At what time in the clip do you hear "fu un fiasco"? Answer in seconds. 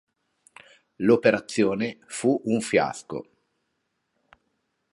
2.07-3.27